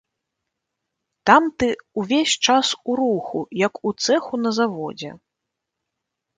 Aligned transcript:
Там 1.29 1.43
ты 1.57 1.67
ўвесь 1.99 2.33
час 2.47 2.67
у 2.93 2.97
руху, 3.03 3.39
як 3.67 3.73
у 3.89 3.95
цэху 4.03 4.43
на 4.47 4.51
заводзе. 4.63 5.11